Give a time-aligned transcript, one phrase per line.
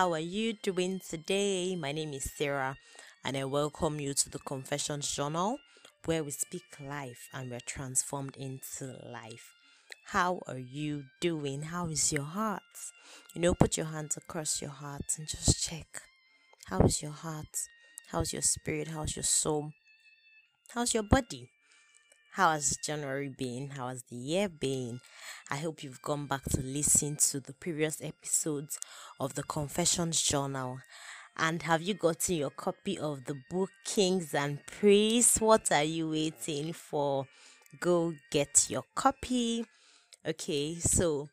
[0.00, 1.76] How are you doing today?
[1.76, 2.78] My name is Sarah,
[3.22, 5.58] and I welcome you to the Confessions Journal
[6.06, 9.52] where we speak life and we're transformed into life.
[10.06, 11.64] How are you doing?
[11.64, 12.62] How is your heart?
[13.34, 16.00] You know, put your hands across your heart and just check.
[16.68, 17.68] How is your heart?
[18.10, 18.88] How's your spirit?
[18.88, 19.72] How's your soul?
[20.70, 21.50] How's your body?
[22.32, 23.72] How has January been?
[23.76, 25.00] How has the year been?
[25.52, 28.78] I hope you've gone back to listen to the previous episodes
[29.18, 30.78] of the Confessions Journal.
[31.36, 35.40] And have you gotten your copy of the book Kings and Priests?
[35.40, 37.26] What are you waiting for?
[37.80, 39.64] Go get your copy.
[40.24, 41.28] Okay, so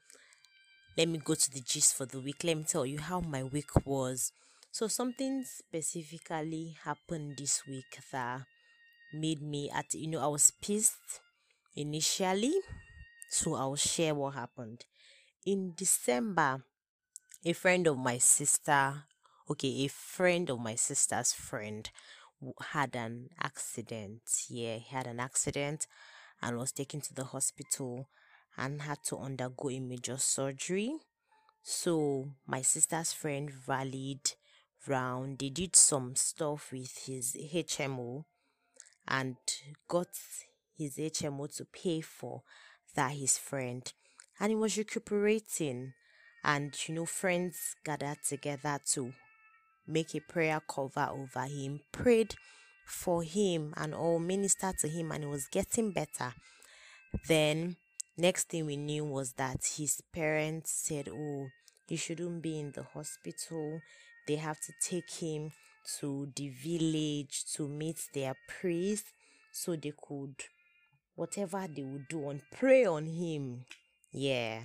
[0.97, 2.43] let me go to the gist for the week.
[2.43, 4.31] Let me tell you how my week was.
[4.71, 8.41] So, something specifically happened this week that
[9.13, 11.21] made me at you know I was pissed
[11.75, 12.55] initially
[13.29, 14.85] so I'll share what happened.
[15.45, 16.63] In December
[17.45, 19.03] a friend of my sister
[19.49, 21.89] okay a friend of my sister's friend
[22.71, 24.21] had an accident.
[24.49, 25.87] Yeah he had an accident
[26.41, 28.09] and was taken to the hospital
[28.57, 30.93] and had to undergo a major surgery.
[31.63, 34.31] So my sister's friend rallied
[34.87, 38.23] round they did some stuff with his HMO
[39.07, 39.35] and
[39.87, 40.07] got
[40.77, 42.43] his HMO to pay for
[42.97, 43.93] that his friend
[44.39, 45.93] and he was recuperating.
[46.43, 49.13] And you know friends gathered together to
[49.87, 52.35] make a prayer cover over him prayed
[52.85, 56.33] for him and all ministered to him and he was getting better.
[57.27, 57.77] Then
[58.17, 61.47] next thing we knew was that his parents said oh
[61.87, 63.81] he shouldn't be in the hospital.
[64.27, 65.51] They have to take him
[65.99, 69.05] to the village to meet their priest
[69.51, 70.35] so they could
[71.17, 73.65] whatever they would do and pray on him.
[74.13, 74.61] Yeah.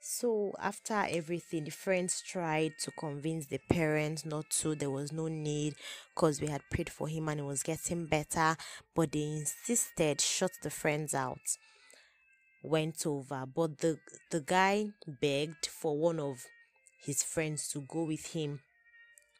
[0.00, 4.74] So after everything the friends tried to convince the parents not to.
[4.74, 5.74] There was no need
[6.14, 8.56] because we had prayed for him and it was getting better
[8.94, 11.58] but they insisted shut the friends out.
[12.62, 13.44] Went over.
[13.54, 13.98] But the
[14.30, 16.46] the guy begged for one of
[17.04, 18.60] his friends to go with him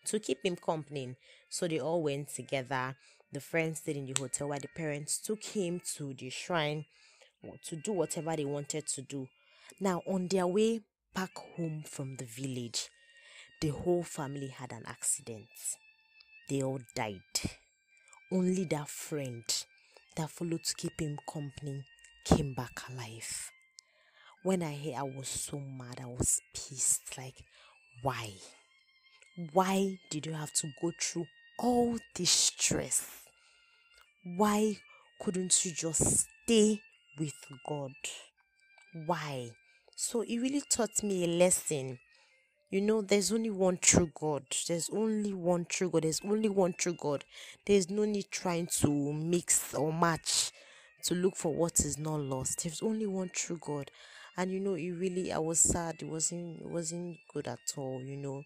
[0.07, 1.15] to keep him company.
[1.49, 2.97] So they all went together.
[3.33, 6.87] The friends stayed in the hotel while the parents took him to the shrine
[7.65, 9.29] to do whatever they wanted to do.
[9.81, 10.81] Now, on their way
[11.15, 12.89] back home from the village,
[13.61, 15.47] the whole family had an accident.
[16.49, 17.21] They all died.
[18.33, 19.45] Only that friend
[20.17, 21.85] that followed to keep him company
[22.25, 23.51] came back alive.
[24.43, 26.01] When I heard, I was so mad.
[26.03, 27.19] I was pissed.
[27.19, 27.45] Like,
[28.03, 28.33] why?
[29.53, 31.27] Why did you have to go through
[31.59, 33.18] all this stress?
[34.37, 34.77] Why
[35.21, 36.81] couldn't you just stay
[37.19, 37.35] with
[37.67, 37.93] God?
[39.07, 39.51] Why?
[39.97, 41.99] So it really taught me a lesson.
[42.71, 44.45] You know, there's only one true God.
[44.67, 46.03] There's only one true God.
[46.03, 47.25] There's only one true God.
[47.67, 50.53] There's no need trying to mix or match
[51.05, 52.63] to look for what is not lost.
[52.63, 53.91] There's only one true God.
[54.37, 55.97] And you know, it really I was sad.
[56.03, 58.45] It wasn't it wasn't good at all, you know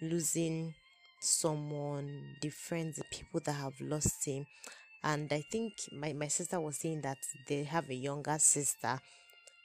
[0.00, 0.74] losing
[1.20, 4.46] someone, the friends, the people that have lost him.
[5.02, 9.00] And I think my, my sister was saying that they have a younger sister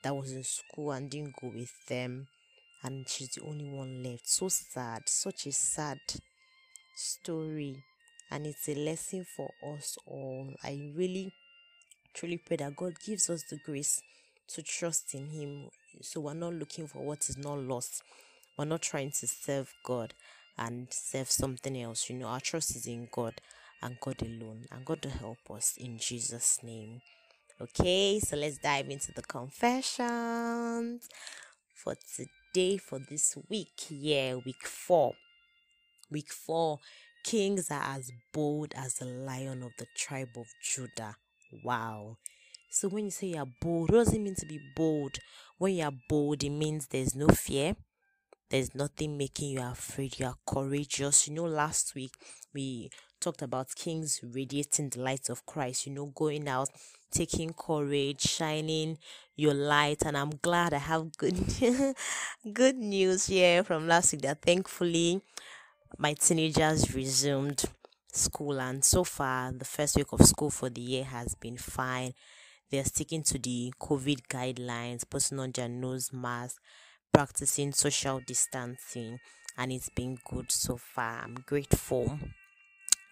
[0.03, 2.27] that was in school and didn't go with them.
[2.83, 4.27] And she's the only one left.
[4.27, 5.09] So sad.
[5.09, 5.99] Such a sad
[6.95, 7.83] story.
[8.31, 10.53] And it's a lesson for us all.
[10.63, 11.33] I really,
[12.13, 14.01] truly pray that God gives us the grace
[14.49, 15.69] to trust in Him.
[16.01, 18.03] So we're not looking for what is not lost
[18.57, 20.13] we're not trying to serve God
[20.57, 22.09] and serve something else.
[22.09, 23.33] You know, our trust is in God
[23.81, 27.01] and God alone, and God will help us in Jesus' name.
[27.61, 31.07] Okay, so let's dive into the confessions
[31.73, 33.87] for today, for this week.
[33.89, 35.13] Yeah, week four.
[36.11, 36.79] Week four.
[37.23, 41.15] Kings are as bold as the lion of the tribe of Judah.
[41.63, 42.17] Wow.
[42.69, 45.19] So when you say you're bold, what does it mean to be bold?
[45.57, 47.77] When you're bold, it means there's no fear,
[48.49, 50.19] there's nothing making you afraid.
[50.19, 51.27] You are courageous.
[51.27, 52.11] You know, last week
[52.53, 52.89] we
[53.19, 56.69] talked about kings radiating the light of Christ, you know, going out,
[57.11, 58.97] taking courage, shining
[59.35, 60.03] your light.
[60.05, 61.35] And I'm glad I have good
[62.53, 65.21] good news here from last week that thankfully
[65.97, 67.63] my teenagers resumed
[68.11, 72.13] school and so far the first week of school for the year has been fine.
[72.71, 76.57] They're sticking to the COVID guidelines, putting on their nose mask
[77.15, 79.17] practicing social distancing
[79.57, 81.21] and it's been good so far.
[81.23, 82.19] I'm grateful.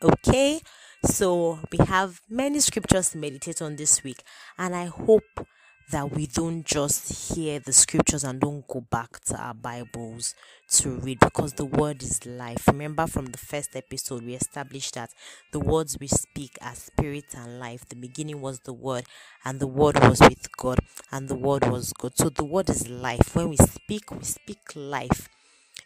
[0.04, 0.60] Okay,
[1.06, 4.22] so we have many scriptures to meditate on this week,
[4.58, 5.48] and I hope
[5.92, 10.36] that we don't just hear the scriptures and don't go back to our Bibles
[10.72, 12.68] to read because the word is life.
[12.68, 15.12] Remember from the first episode, we established that
[15.54, 17.88] the words we speak are spirit and life.
[17.88, 19.06] The beginning was the word,
[19.46, 20.80] and the word was with God,
[21.14, 22.18] and the word was good.
[22.18, 23.34] So the word is life.
[23.38, 25.30] When we speak, we speak life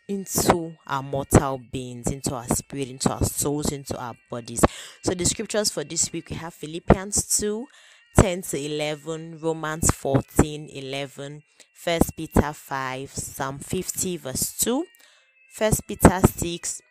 [0.08, 4.64] into our mortal beings, into our spirit, into our souls, into our bodies.
[5.04, 7.68] So the scriptures for this week we have Philippians 2
[8.18, 11.44] 10 to 11, Romans 14 11,
[11.84, 14.86] 1 Peter 5, Psalm 50 verse 2,
[15.58, 16.82] 1 Peter 6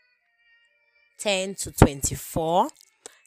[1.19, 2.69] 10 to 24,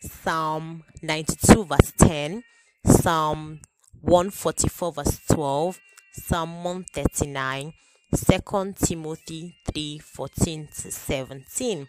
[0.01, 2.43] Psalm 92 verse 10,
[2.85, 3.59] Psalm
[4.01, 5.79] 144 verse 12,
[6.13, 7.73] Psalm 139,
[8.15, 11.87] 2 Timothy 3 14 to 17.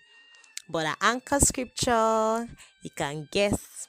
[0.68, 2.48] But our anchor scripture,
[2.82, 3.88] you can guess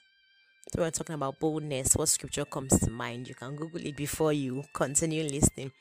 [0.74, 1.98] so we're talking about boldness.
[1.98, 3.28] What scripture comes to mind?
[3.28, 5.74] You can Google it before you continue listening.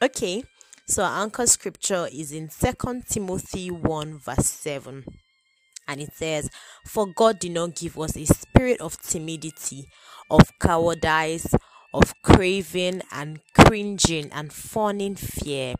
[0.00, 0.44] Okay,
[0.86, 5.04] so our anchor scripture is in Second Timothy 1, verse 7.
[5.88, 6.48] And it says,
[6.86, 9.84] For God did not give us a spirit of timidity,
[10.30, 11.54] of cowardice,
[11.92, 15.74] of craving and cringing and fawning fear,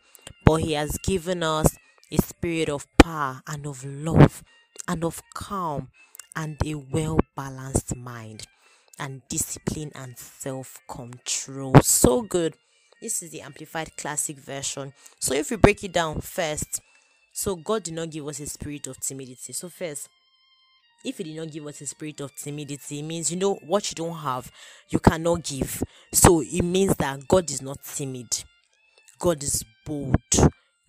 [0.45, 1.77] but He has given us
[2.11, 4.43] a spirit of power and of love
[4.89, 5.89] and of calm
[6.35, 8.47] and a well balanced mind
[8.99, 11.75] and discipline and self control.
[11.83, 12.55] So good.
[13.01, 14.93] This is the Amplified Classic version.
[15.19, 16.83] So, if we break it down first,
[17.33, 19.55] so God did not give us a spirit of timidity.
[19.55, 20.11] So, first,
[21.05, 23.91] if He did not give us a spirit of timidity, it means you know what
[23.91, 24.51] you don't have,
[24.89, 25.83] you cannot give.
[26.13, 28.45] So, it means that God is not timid,
[29.19, 30.17] God is bold.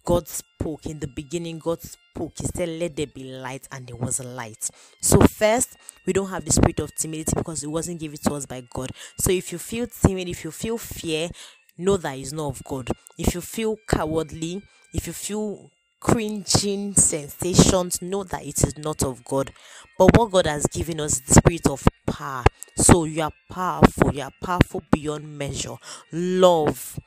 [0.03, 2.33] God spoke in the beginning, God spoke.
[2.37, 4.69] He said, Let there be light, and there was light.
[4.99, 8.45] So, first, we don't have the spirit of timidity because it wasn't given to us
[8.45, 8.91] by God.
[9.19, 11.29] So, if you feel timid, if you feel fear,
[11.77, 12.89] know that it's not of God.
[13.17, 14.63] If you feel cowardly,
[14.93, 15.69] if you feel
[16.01, 19.53] cringing sensations, know that it is not of God.
[19.97, 22.43] But what God has given us the spirit of power.
[22.75, 25.75] So you are powerful, you are powerful beyond measure.
[26.11, 26.99] Love.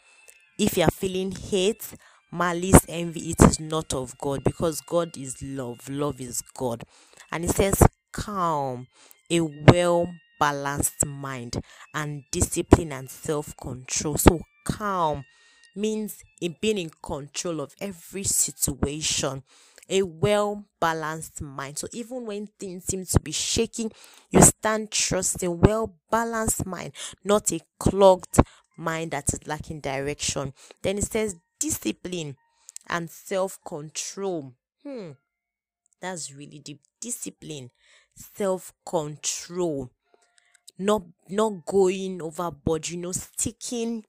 [0.58, 1.84] If you are feeling hate,
[2.32, 5.88] malice, envy, it is not of God because God is love.
[5.88, 6.84] Love is God.
[7.32, 7.82] And it says,
[8.12, 8.86] calm,
[9.30, 10.06] a well
[10.38, 11.60] balanced mind,
[11.92, 14.16] and discipline and self control.
[14.16, 15.24] So, calm
[15.76, 19.42] means in being in control of every situation
[19.88, 21.78] a well balanced mind.
[21.78, 23.92] So even when things seem to be shaking,
[24.30, 26.92] you stand trusting well balanced mind,
[27.22, 28.38] not a clogged
[28.76, 30.52] mind that is lacking direction.
[30.82, 32.36] Then it says discipline
[32.88, 34.54] and self control.
[34.82, 35.12] Hmm,
[36.00, 36.80] that's really deep.
[37.00, 37.70] Discipline,
[38.14, 39.90] self control,
[40.78, 42.88] not not going overboard.
[42.88, 44.04] You know, sticking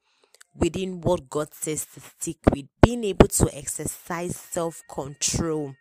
[0.56, 5.74] within what God says to stick with, being able to exercise self control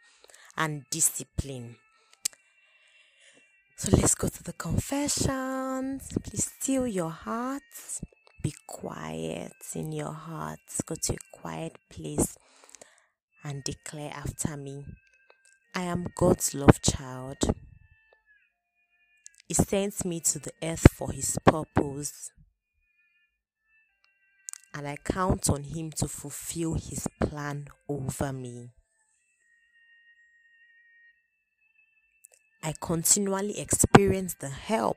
[0.57, 1.77] and discipline.
[3.77, 6.09] So let's go to the confessions.
[6.23, 8.01] Please still your hearts
[8.43, 10.83] be quiet in your hearts.
[10.83, 12.37] Go to a quiet place
[13.43, 14.85] and declare after me
[15.75, 17.39] I am God's love child.
[19.49, 22.31] He sent me to the earth for His purpose,
[24.75, 28.71] and I count on Him to fulfill His plan over me.
[32.63, 34.97] I continually experience the help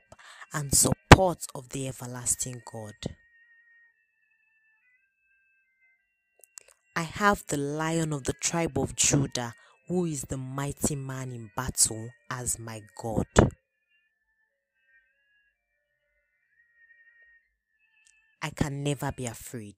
[0.52, 2.94] and support of the everlasting God.
[6.96, 9.54] I have the lion of the tribe of Judah,
[9.86, 13.26] who is the mighty man in battle, as my God.
[18.48, 19.76] I can never be afraid.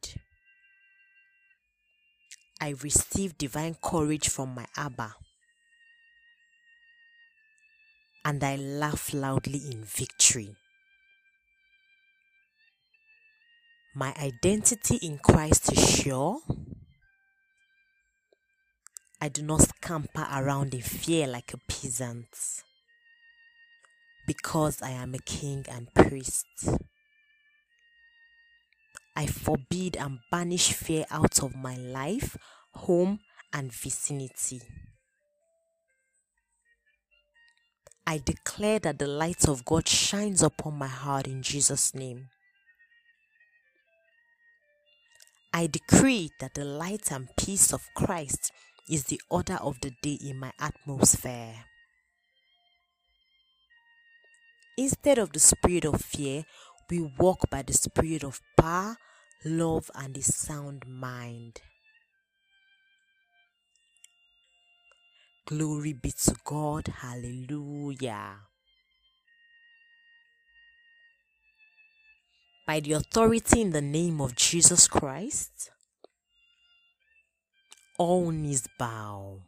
[2.60, 5.12] I receive divine courage from my Abba,
[8.24, 10.54] and I laugh loudly in victory.
[13.96, 16.38] My identity in Christ is sure
[19.20, 22.28] I do not scamper around in fear like a peasant
[24.28, 26.46] because I am a king and priest.
[29.16, 32.36] I forbid and banish fear out of my life,
[32.74, 33.20] home,
[33.52, 34.62] and vicinity.
[38.06, 42.28] I declare that the light of God shines upon my heart in Jesus' name.
[45.52, 48.52] I decree that the light and peace of Christ
[48.88, 51.66] is the order of the day in my atmosphere.
[54.76, 56.44] Instead of the spirit of fear,
[56.90, 58.96] we walk by the spirit of power,
[59.44, 61.60] love, and a sound mind.
[65.46, 66.88] Glory be to God.
[67.00, 68.40] Hallelujah.
[72.66, 75.70] By the authority in the name of Jesus Christ,
[77.98, 79.40] all knees bow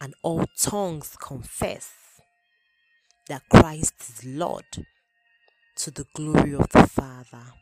[0.00, 1.90] and all tongues confess
[3.28, 4.86] that Christ is Lord
[5.76, 7.52] to the glory of the Father.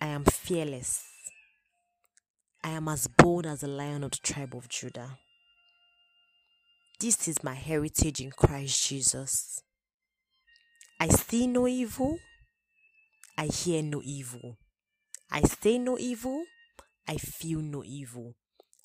[0.00, 1.02] I am fearless.
[2.62, 5.18] I am as bold as the lion of the tribe of Judah.
[7.00, 9.60] This is my heritage in Christ Jesus.
[11.00, 12.18] I see no evil.
[13.36, 14.56] I hear no evil.
[15.32, 16.44] I say no evil.
[17.08, 18.36] I feel no evil.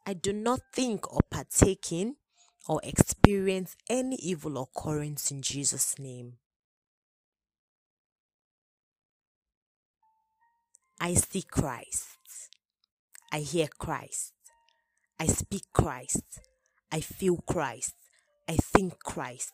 [0.03, 2.15] I do not think or partake in
[2.67, 6.37] or experience any evil occurrence in Jesus' name.
[10.99, 12.17] I see Christ.
[13.31, 14.33] I hear Christ.
[15.19, 16.23] I speak Christ.
[16.91, 17.93] I feel Christ.
[18.49, 19.53] I think Christ.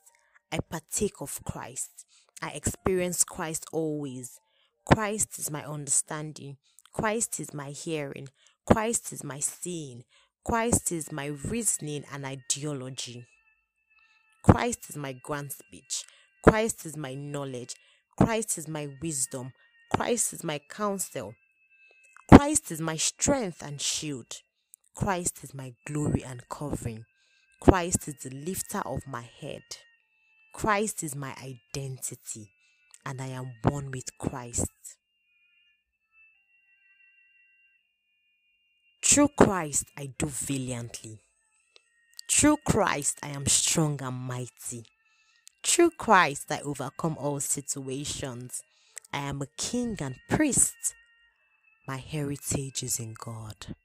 [0.52, 2.06] I partake of Christ.
[2.42, 4.40] I experience Christ always.
[4.86, 6.58] Christ is my understanding.
[6.94, 8.28] Christ is my hearing.
[8.66, 10.04] Christ is my seeing.
[10.46, 13.26] Christ is my reasoning and ideology.
[14.44, 16.06] Christ is my grand speech.
[16.44, 17.76] Christ is my knowledge.
[18.18, 19.54] Christ is my wisdom.
[19.96, 21.36] Christ is my counsel.
[22.28, 24.42] Christ is my strength and shield.
[24.96, 27.06] Christ is my glory and covering.
[27.62, 29.62] Christ is the lifter of my head.
[30.54, 32.50] Christ is my identity,
[33.06, 34.72] and I am one with Christ.
[39.04, 41.20] Through Christ, I do valiantly.
[42.30, 44.86] Through Christ, I am strong and mighty.
[45.64, 48.64] Through Christ, I overcome all situations.
[49.14, 50.74] I am a king and priest.
[51.88, 53.76] My heritage is in God.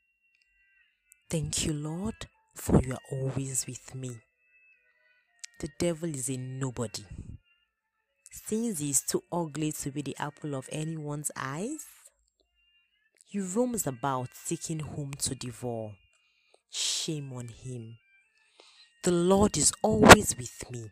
[1.28, 2.14] Thank you, Lord,
[2.54, 4.16] for you are always with me.
[5.60, 7.04] The devil is a nobody.
[8.30, 11.84] Since he is too ugly to be the apple of anyone's eyes,
[13.26, 15.92] he roams about seeking whom to devour.
[16.70, 17.98] Shame on him.
[19.04, 20.90] The Lord is always with me,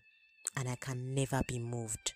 [0.54, 2.12] and I can never be moved.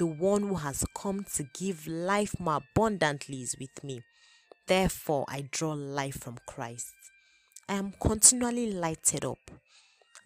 [0.00, 4.00] The one who has come to give life more abundantly is with me.
[4.66, 6.94] Therefore, I draw life from Christ.
[7.68, 9.50] I am continually lighted up.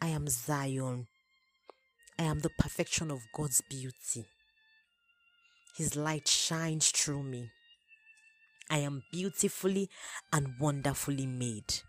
[0.01, 1.09] I am Zion.
[2.17, 4.27] I am the perfection of God's beauty.
[5.77, 7.51] His light shines through me.
[8.71, 9.91] I am beautifully
[10.33, 11.81] and wonderfully made.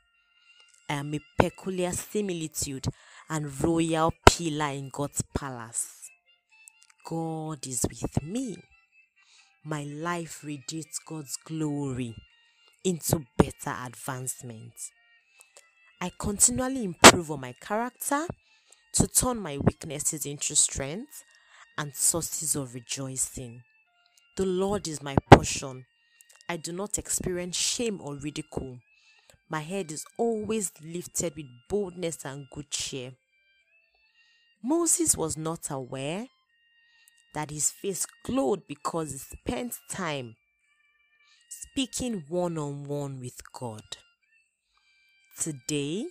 [0.90, 2.88] I am a peculiar similitude
[3.30, 6.05] and royal pillar in God's palace.
[7.06, 8.58] God is with me.
[9.64, 12.16] My life radiates God's glory
[12.84, 14.74] into better advancement.
[16.02, 18.26] I continually improve on my character
[18.94, 21.24] to turn my weaknesses into strength
[21.78, 23.62] and sources of rejoicing.
[24.36, 25.86] The Lord is my portion.
[26.50, 28.80] I do not experience shame or ridicule.
[29.48, 33.12] My head is always lifted with boldness and good cheer.
[34.64, 36.26] Moses was not aware
[37.36, 40.36] that his face glowed because he spent time
[41.48, 43.84] speaking one on one with God.
[45.40, 46.06] Today,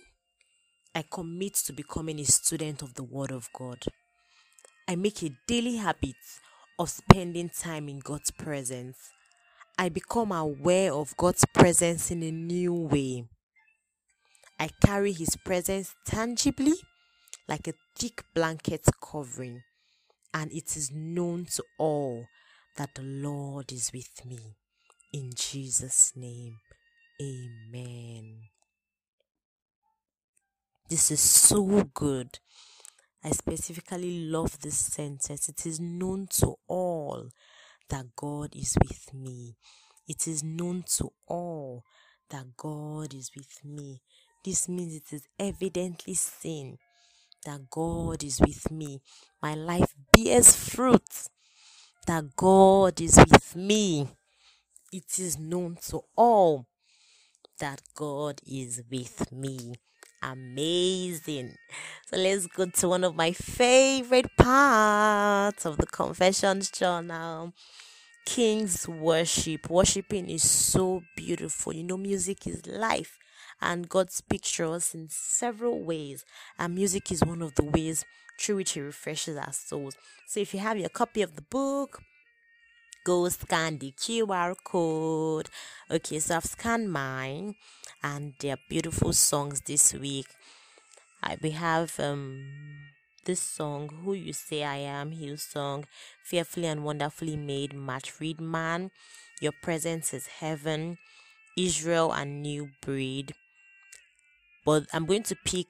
[0.93, 3.83] I commit to becoming a student of the Word of God.
[4.87, 6.15] I make a daily habit
[6.77, 8.97] of spending time in God's presence.
[9.77, 13.25] I become aware of God's presence in a new way.
[14.59, 16.75] I carry His presence tangibly
[17.47, 19.63] like a thick blanket covering,
[20.35, 22.27] and it is known to all
[22.75, 24.57] that the Lord is with me.
[25.13, 26.57] In Jesus' name,
[27.21, 28.41] amen.
[30.89, 32.39] This is so good.
[33.23, 35.47] I specifically love this sentence.
[35.47, 37.29] It is known to all
[37.89, 39.55] that God is with me.
[40.05, 41.85] It is known to all
[42.29, 44.01] that God is with me.
[44.43, 46.77] This means it is evidently seen
[47.45, 49.01] that God is with me.
[49.41, 51.29] My life bears fruit
[52.07, 54.09] that God is with me.
[54.91, 56.67] It is known to all
[57.59, 59.75] that God is with me
[60.25, 61.55] amazing.
[62.07, 67.53] So let's go to one of my favorite parts of the Confessions Journal.
[68.25, 69.69] King's worship.
[69.69, 71.73] Worshipping is so beautiful.
[71.73, 73.19] You know, music is life,
[73.61, 76.25] and God speaks to us in several ways,
[76.57, 78.05] and music is one of the ways
[78.39, 79.95] through which He refreshes our souls.
[80.27, 82.01] So, if you have your copy of the book,
[83.05, 85.49] go scan the QR code.
[85.89, 87.55] Okay, so I've scanned mine
[88.03, 90.27] and there are beautiful songs this week.
[91.23, 92.43] I, we have um
[93.25, 95.85] this song, Who You Say I Am, Hillsong,
[96.23, 98.91] Fearfully and Wonderfully Made, Matt Redman,
[99.41, 100.99] Your Presence is Heaven,
[101.57, 103.33] Israel and New Breed.
[104.65, 105.67] But I'm going to pick,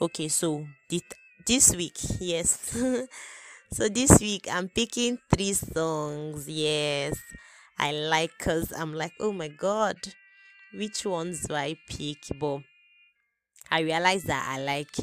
[0.00, 1.02] okay, so this,
[1.46, 2.76] this week, yes.
[3.72, 7.16] so this week I'm picking three songs, yes.
[7.78, 9.96] I like because I'm like, oh my god,
[10.74, 12.18] which ones do I pick?
[12.38, 12.60] But
[13.70, 14.94] I realize that I like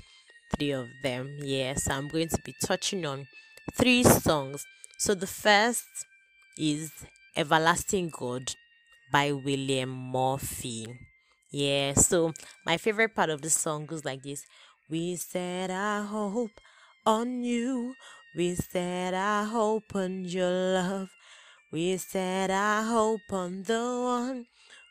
[0.56, 1.38] three of them.
[1.42, 3.28] Yeah, so I'm going to be touching on
[3.76, 4.66] three songs.
[4.98, 5.88] So the first
[6.58, 6.92] is
[7.36, 8.54] Everlasting God
[9.12, 11.09] by William Murphy.
[11.52, 12.34] Yeah, so
[12.66, 14.46] my favorite part of the song goes like this.
[14.90, 16.60] We set our hope
[17.06, 17.96] on you,
[18.36, 21.10] we set our hope on your love,
[21.72, 24.46] we set our hope on the one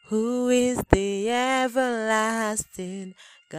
[0.08, 3.14] who is the everlasting
[3.50, 3.58] God.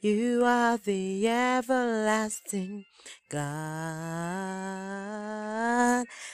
[0.00, 2.84] You are the everlasting
[3.28, 3.38] God.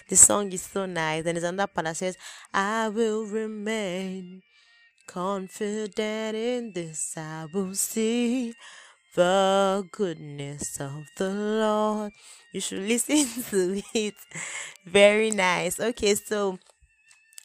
[0.07, 1.25] The song is so nice.
[1.25, 2.19] And there's another part that says,
[2.53, 4.43] I will remain
[5.07, 7.15] confident in this.
[7.17, 8.53] I will see
[9.15, 12.13] the goodness of the Lord.
[12.53, 14.15] You should listen to it.
[14.85, 15.81] Very nice.
[15.81, 16.59] Okay, so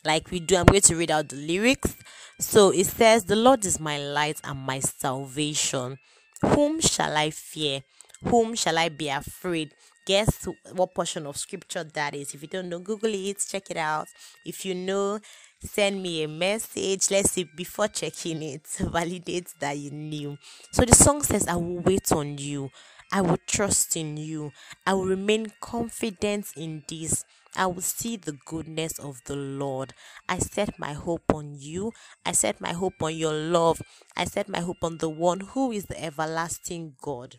[0.06, 1.96] like we do, I'm going to read out the lyrics.
[2.39, 5.98] So it says, The Lord is my light and my salvation.
[6.41, 7.84] Whom shall I fear?
[8.24, 9.74] Whom shall I be afraid?
[10.06, 12.34] Guess what portion of scripture that is.
[12.34, 14.08] If you don't know, Google it, check it out.
[14.46, 15.20] If you know,
[15.63, 17.12] send me a message.
[17.12, 20.38] Let's see before checking it, validate that you knew.
[20.72, 22.72] So the song says, I will wait on you.
[23.12, 24.51] I will trust in you.
[24.85, 27.25] I will remain confident in this.
[27.55, 29.94] I will see the goodness of the Lord.
[30.27, 31.92] I set my hope on you.
[32.25, 33.81] I set my hope on your love.
[34.16, 37.38] I set my hope on the one who is the everlasting God.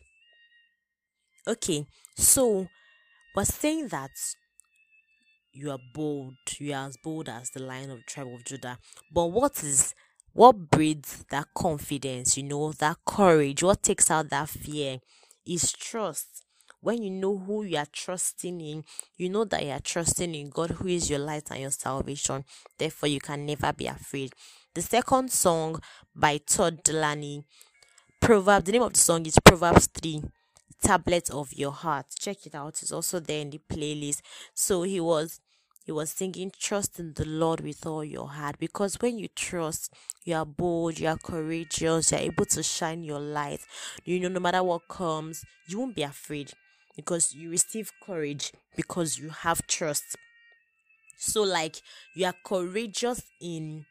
[1.47, 2.67] Okay, so
[3.35, 4.11] we're saying that
[5.53, 8.79] you are bold, you are as bold as the lion of the tribe of Judah.
[9.13, 9.95] But what is
[10.33, 14.99] what breeds that confidence, you know, that courage, what takes out that fear
[15.47, 16.45] is trust
[16.81, 18.85] when you know who you are trusting in,
[19.17, 22.45] you know that you are trusting in God who is your light and your salvation.
[22.79, 24.33] Therefore, you can never be afraid.
[24.75, 25.81] The second song
[26.15, 27.45] by Todd Dulaney,
[28.21, 30.23] Proverbs, the name of the song is Proverbs 3
[30.83, 32.07] Tablet of Your Heart.
[32.19, 34.23] Check it out, it's also there in the playlist.
[34.55, 35.41] So he was
[35.85, 39.93] he was singing trust in the lord with all your heart because when you trust
[40.25, 43.61] you are bold you are courageous you're able to shine your light
[44.05, 46.53] you know no matter what comes you won't be afraid
[46.97, 50.17] because you receive courage because you have trust.
[51.17, 51.83] So like
[52.15, 53.87] you are courageous in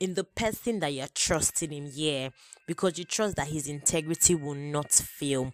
[0.00, 2.28] in the person that you're trusting him yeah
[2.66, 5.52] because you trust that his integrity will not fail.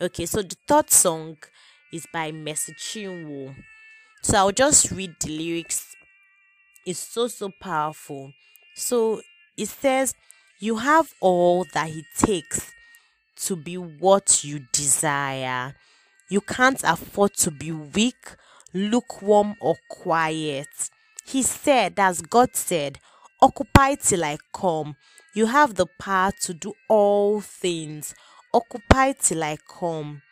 [0.00, 1.36] Okay so the third song
[1.92, 3.54] is by Mercy Chinwo.
[4.22, 5.94] So I'll just read the lyrics.
[6.86, 8.32] It's so so powerful.
[8.74, 9.22] So
[9.56, 10.14] it says
[10.58, 12.72] you have all that it takes
[13.36, 15.74] to be what you desire
[16.28, 18.36] you can't afford to be weak,
[18.72, 20.68] lukewarm, or quiet.
[21.26, 22.98] He said, as God said,
[23.40, 24.96] Occupy till I come.
[25.34, 28.14] You have the power to do all things.
[28.52, 30.22] Occupy till I come.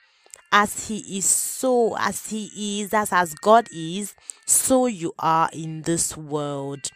[0.51, 4.15] As He is, so as He is, as as God is,
[4.47, 6.91] so you are in this world.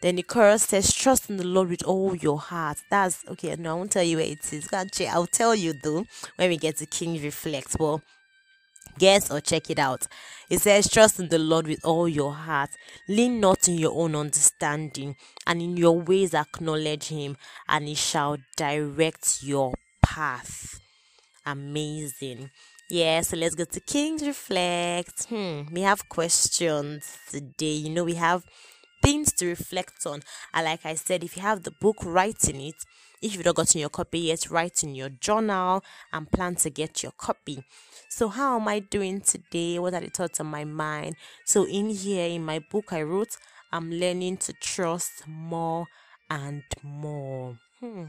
[0.00, 2.78] Then the chorus says, Trust in the Lord with all your heart.
[2.90, 3.56] That's okay.
[3.56, 4.68] No, I won't tell you where it is.
[4.72, 6.04] I'll tell you though
[6.36, 7.76] when we get to King Reflect.
[7.78, 8.02] Well,
[8.98, 10.06] Guess or check it out.
[10.50, 12.70] It says, Trust in the Lord with all your heart.
[13.08, 17.36] Lean not in your own understanding, and in your ways acknowledge Him,
[17.68, 20.80] and He shall direct your path.
[21.46, 22.50] Amazing.
[22.90, 25.24] Yeah, so let's go to King's Reflect.
[25.24, 27.72] Hmm, we have questions today.
[27.72, 28.44] You know, we have
[29.04, 30.22] things to reflect on.
[30.54, 32.76] And like I said, if you have the book, write in it.
[33.20, 37.02] If you've not gotten your copy yet, write in your journal and plan to get
[37.02, 37.62] your copy.
[38.08, 39.78] So, how am I doing today?
[39.78, 41.16] What are the thoughts on my mind?
[41.44, 43.36] So, in here in my book, I wrote,
[43.72, 45.86] I'm learning to trust more
[46.30, 47.58] and more.
[47.80, 48.04] Hmm.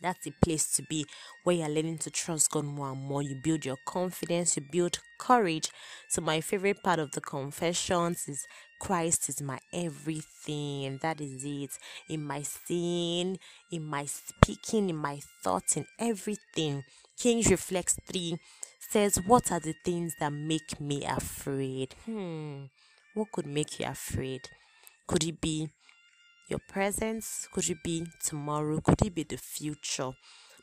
[0.00, 1.06] That's the place to be
[1.44, 3.22] where you're learning to trust God more and more.
[3.22, 5.70] You build your confidence, you build courage.
[6.08, 8.46] So, my favorite part of the confessions is
[8.78, 11.70] Christ is my everything, that is it.
[12.08, 13.38] In my sin,
[13.72, 16.84] in my speaking, in my thoughts, in everything.
[17.18, 18.38] Kings Reflects 3
[18.78, 21.94] says, What are the things that make me afraid?
[22.06, 22.64] Hmm,
[23.14, 24.48] what could make you afraid?
[25.08, 25.70] Could it be
[26.48, 27.48] your presence?
[27.52, 28.80] Could it be tomorrow?
[28.80, 30.12] Could it be the future?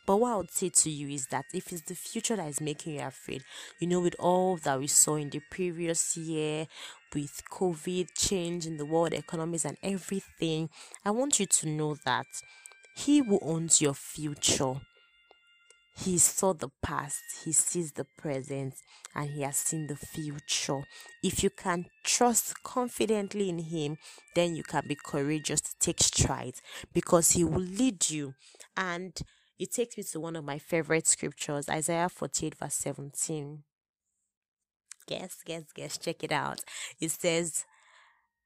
[0.06, 2.62] But what I would say to you is that if it's the future that is
[2.62, 3.44] making you afraid,
[3.80, 6.68] you know, with all that we saw in the previous year,
[7.14, 10.70] with COVID, change in the world economies, and everything,
[11.04, 12.28] I want you to know that
[12.96, 14.76] He who owns your future
[15.98, 18.76] he saw the past, he sees the present,
[19.16, 20.82] and he has seen the future.
[21.24, 23.98] If you can trust confidently in him,
[24.36, 26.62] then you can be courageous to take strides
[26.94, 28.34] because he will lead you.
[28.76, 29.18] And
[29.58, 33.64] it takes me to one of my favorite scriptures, Isaiah 48, verse 17.
[35.08, 36.60] Guess, guess, guess, check it out.
[37.00, 37.64] It says,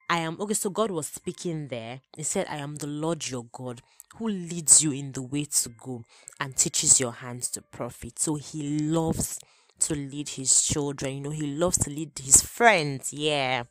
[0.10, 0.56] I am okay.
[0.56, 2.02] So God was speaking there.
[2.18, 3.82] He said, I am the Lord your God
[4.16, 6.04] who leads you in the way to go
[6.40, 8.18] and teaches your hands to profit.
[8.18, 9.40] So he loves
[9.82, 11.16] to lead his children.
[11.16, 13.14] You know, he loves to lead his friends.
[13.14, 13.64] Yeah,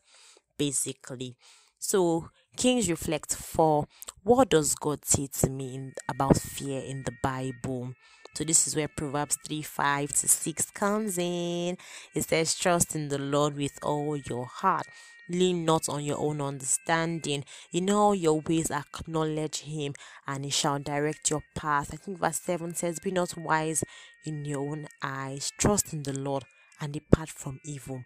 [0.56, 1.36] basically.
[1.78, 3.86] So Kings reflect for
[4.22, 7.94] what does God say to me in, about fear in the Bible?
[8.34, 11.76] So this is where Proverbs 3 5 to 6 comes in.
[12.14, 14.86] It says, Trust in the Lord with all your heart
[15.28, 17.44] lean not on your own understanding.
[17.72, 19.94] In all your ways, acknowledge Him,
[20.26, 21.90] and He shall direct your path.
[21.92, 23.84] I think verse 7 says, Be not wise
[24.24, 26.44] in your own eyes, trust in the Lord,
[26.80, 28.04] and depart from evil.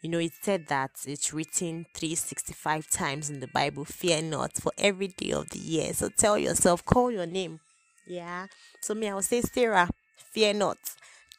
[0.00, 4.70] You know, it said that it's written 365 times in the Bible, fear not, for
[4.78, 5.92] every day of the year.
[5.92, 7.60] So tell yourself, call your name.
[8.06, 8.46] Yeah.
[8.80, 10.78] So, me, I will say, Sarah, fear not,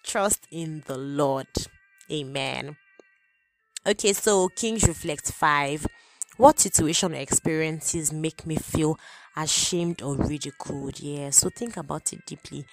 [0.03, 1.47] trust in the Lord.
[2.11, 2.75] Amen.
[3.85, 5.87] Okay, so Kings Reflect 5.
[6.37, 8.97] What situation or experiences make me feel
[9.35, 10.99] ashamed or ridiculed?
[10.99, 12.65] Yeah, so think about it deeply.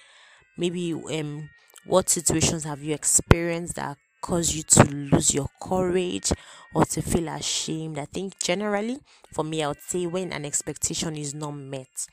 [0.57, 1.49] Maybe um
[1.85, 6.31] what situations have you experienced that cause you to lose your courage
[6.73, 7.97] or to feel ashamed?
[7.99, 8.99] I think generally
[9.33, 12.07] for me I would say when an expectation is not met.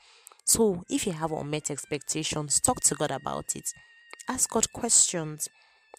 [0.45, 3.65] So if you have unmet expectations, talk to God about it.
[4.29, 5.49] Ask God questions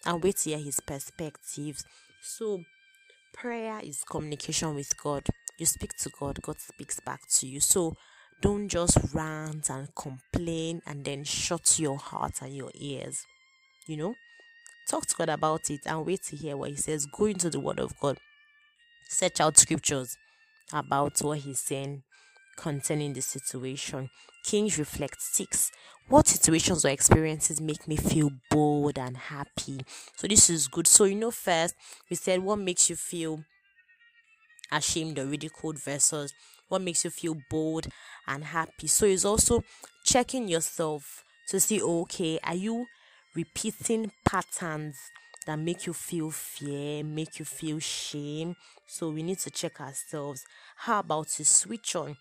[0.05, 1.83] and wait to hear his perspectives.
[2.21, 2.61] So
[3.33, 5.27] prayer is communication with God.
[5.57, 7.59] You speak to God, God speaks back to you.
[7.59, 7.95] So
[8.41, 13.25] don't just rant and complain and then shut your heart and your ears.
[13.87, 14.15] You know,
[14.89, 17.05] talk to God about it and wait to hear what He says.
[17.05, 18.17] Go into the Word of God,
[19.09, 20.17] search out scriptures
[20.71, 22.03] about what He's saying
[22.57, 24.09] concerning the situation.
[24.47, 25.71] Kings reflect six.
[26.07, 29.81] What situations or experiences make me feel bold and happy?
[30.15, 30.87] So this is good.
[30.87, 31.75] So you know, first
[32.09, 33.43] we said what makes you feel
[34.71, 36.33] ashamed or ridiculed versus
[36.69, 37.87] what makes you feel bold
[38.25, 38.87] and happy.
[38.87, 39.65] So it's also
[40.05, 42.85] checking yourself to see okay, are you
[43.35, 44.95] repeating patterns
[45.45, 48.55] that make you feel fear, make you feel shame?
[48.85, 50.45] So we need to check ourselves.
[50.77, 52.15] How about to switch on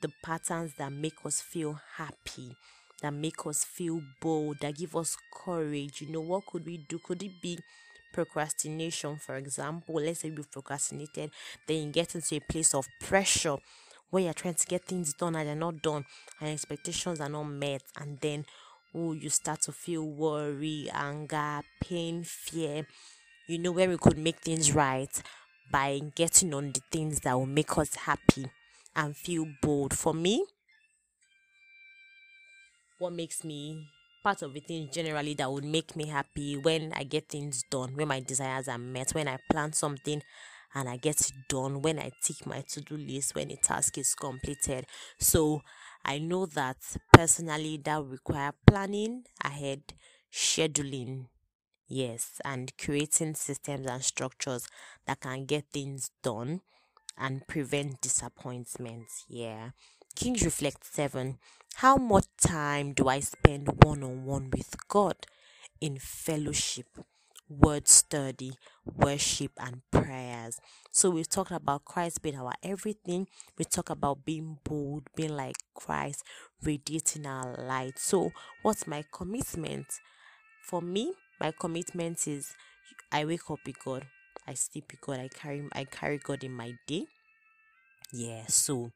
[0.00, 2.56] the patterns that make us feel happy,
[3.02, 6.00] that make us feel bold, that give us courage.
[6.00, 6.98] You know, what could we do?
[6.98, 7.58] Could it be
[8.12, 9.96] procrastination, for example?
[9.96, 11.30] Let's say you've procrastinated,
[11.66, 13.56] then you get into a place of pressure
[14.10, 16.04] where you're trying to get things done and they're not done,
[16.40, 18.44] and expectations are not met, and then
[18.94, 22.86] oh, you start to feel worry, anger, pain, fear.
[23.46, 25.10] You know, where we could make things right
[25.70, 28.46] by getting on the things that will make us happy
[28.96, 29.96] and feel bold.
[29.96, 30.46] For me,
[32.98, 33.88] what makes me
[34.22, 37.96] part of the things generally that would make me happy when I get things done,
[37.96, 40.22] when my desires are met, when I plan something
[40.74, 43.98] and I get it done, when I tick my to do list, when a task
[43.98, 44.86] is completed.
[45.18, 45.62] So
[46.04, 46.76] I know that
[47.12, 49.82] personally that require planning ahead,
[50.32, 51.26] scheduling,
[51.88, 54.68] yes, and creating systems and structures
[55.06, 56.60] that can get things done
[57.16, 59.24] and prevent disappointments.
[59.28, 59.70] Yeah.
[60.14, 61.38] Kings Reflect 7.
[61.76, 65.16] How much time do I spend one on one with God
[65.80, 66.86] in fellowship,
[67.48, 68.52] word study,
[68.84, 70.60] worship, and prayers?
[70.90, 73.26] So, we've talked about Christ being our everything.
[73.58, 76.24] We talk about being bold, being like Christ,
[76.62, 77.98] radiating our light.
[77.98, 79.86] So, what's my commitment?
[80.62, 82.54] For me, my commitment is
[83.10, 84.06] I wake up with God,
[84.46, 85.20] I sleep with God.
[85.20, 87.06] I carry I carry God in my day.
[88.12, 88.90] Yeah, so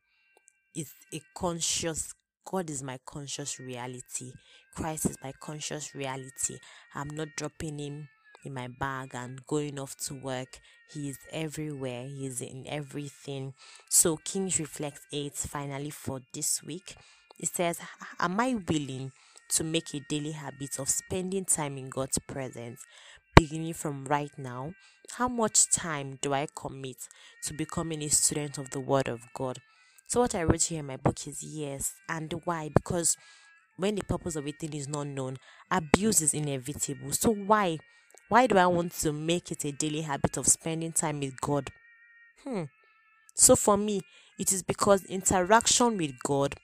[0.74, 2.12] it's a conscious
[2.44, 4.32] God is my conscious reality.
[4.74, 6.58] Christ is my conscious reality.
[6.94, 8.08] I'm not dropping him
[8.44, 10.60] in my bag and going off to work.
[10.92, 12.04] He is everywhere.
[12.06, 13.54] He is in everything.
[13.90, 16.94] So Kings Reflect 8 finally for this week.
[17.38, 17.80] It says,
[18.20, 19.10] Am I willing
[19.50, 22.80] to make a daily habit of spending time in God's presence?
[23.36, 24.72] Beginning from right now,
[25.12, 26.96] how much time do I commit
[27.44, 29.58] to becoming a student of the Word of God?
[30.08, 31.94] So, what I wrote here in my book is yes.
[32.08, 32.70] And why?
[32.74, 33.16] Because
[33.76, 35.36] when the purpose of a thing is not known,
[35.70, 37.12] abuse is inevitable.
[37.12, 37.78] So, why?
[38.28, 41.70] Why do I want to make it a daily habit of spending time with God?
[42.42, 42.64] Hmm.
[43.34, 44.00] So, for me,
[44.38, 46.54] it is because interaction with God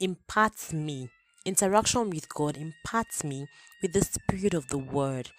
[0.00, 1.08] imparts me.
[1.46, 3.46] Interaction with God imparts me
[3.80, 5.30] with the spirit of the word,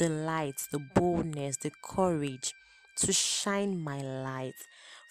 [0.00, 2.52] the light, the boldness, the courage
[2.96, 4.56] to shine my light,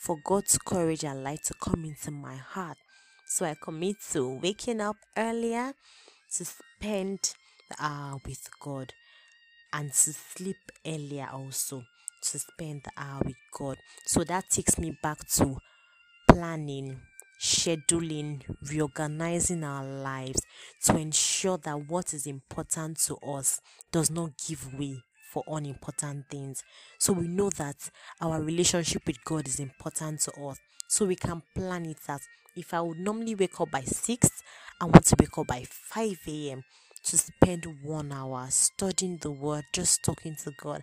[0.01, 2.75] for God's courage and light to come into my heart.
[3.25, 5.71] So I commit to waking up earlier
[6.35, 7.33] to spend
[7.69, 8.91] the hour with God
[9.71, 11.85] and to sleep earlier also
[12.23, 13.77] to spend the hour with God.
[14.05, 15.59] So that takes me back to
[16.27, 16.99] planning,
[17.41, 20.41] scheduling, reorganizing our lives
[20.83, 23.59] to ensure that what is important to us
[23.91, 25.01] does not give way
[25.31, 26.61] for unimportant things.
[26.99, 27.89] So we know that
[28.21, 30.59] our relationship with God is important to us.
[30.87, 32.21] So we can plan it as
[32.55, 34.29] if I would normally wake up by 6,
[34.79, 36.63] I want to wake up by 5 a.m.
[37.05, 40.81] to spend one hour studying the word, just talking to God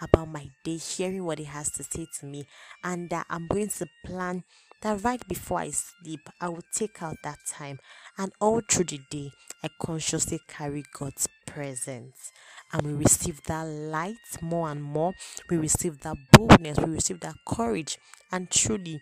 [0.00, 2.46] about my day, hearing what He has to say to me,
[2.84, 4.44] and that I'm going to plan
[4.82, 7.78] that right before I sleep, I will take out that time
[8.16, 9.30] and all through the day,
[9.62, 12.32] I consciously carry God's presence
[12.72, 15.14] and we receive that light more and more.
[15.50, 17.98] We receive that boldness, we receive that courage,
[18.30, 19.00] and truly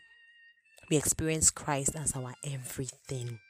[0.91, 3.41] we experience Christ as our everything.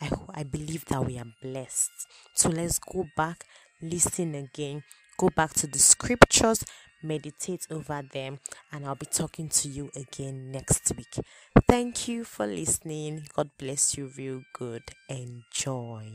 [0.00, 1.90] I, I believe that we are blessed.
[2.34, 3.44] So let's go back,
[3.80, 4.82] listen again,
[5.18, 6.64] go back to the scriptures,
[7.02, 8.38] meditate over them,
[8.72, 11.14] and I'll be talking to you again next week.
[11.68, 13.24] Thank you for listening.
[13.34, 14.82] God bless you real good.
[15.08, 16.10] Enjoy.